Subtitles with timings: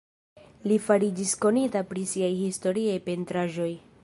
[0.71, 3.71] Li fariĝis konita pri siaj historiaj pentraĵoj.